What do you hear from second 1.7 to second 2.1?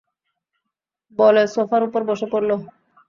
উপর